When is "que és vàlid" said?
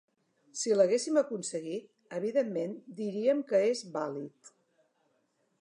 3.53-4.55